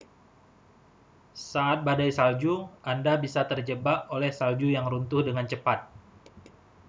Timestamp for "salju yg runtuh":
4.39-5.21